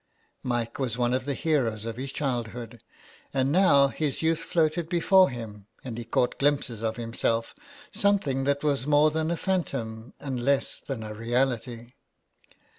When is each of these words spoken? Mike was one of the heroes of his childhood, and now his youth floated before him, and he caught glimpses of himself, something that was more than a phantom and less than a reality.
Mike 0.41 0.79
was 0.79 0.97
one 0.97 1.13
of 1.13 1.25
the 1.25 1.35
heroes 1.35 1.85
of 1.85 1.95
his 1.95 2.11
childhood, 2.11 2.81
and 3.35 3.51
now 3.51 3.87
his 3.87 4.23
youth 4.23 4.39
floated 4.39 4.89
before 4.89 5.29
him, 5.29 5.67
and 5.83 5.95
he 5.99 6.03
caught 6.03 6.39
glimpses 6.39 6.81
of 6.81 6.95
himself, 6.95 7.53
something 7.91 8.43
that 8.45 8.63
was 8.63 8.87
more 8.87 9.11
than 9.11 9.29
a 9.29 9.37
phantom 9.37 10.15
and 10.19 10.43
less 10.43 10.79
than 10.79 11.03
a 11.03 11.13
reality. 11.13 11.93